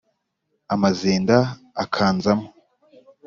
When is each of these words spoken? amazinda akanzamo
amazinda 0.73 1.35
akanzamo 1.83 2.47